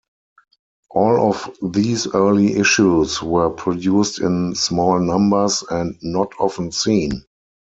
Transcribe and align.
All 0.89 1.29
of 1.29 1.47
these 1.73 2.07
early 2.15 2.55
issues 2.55 3.21
were 3.21 3.51
produced 3.51 4.19
in 4.19 4.55
small 4.55 4.99
numbers, 4.99 5.63
and 5.69 5.95
not 6.01 6.33
often 6.39 6.71
seen. 6.71 7.23